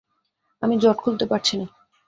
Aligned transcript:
আমি 0.61 0.75
জট 0.77 0.97
খুলতে 0.97 1.25
পারছি 1.25 1.53
না। 1.57 1.65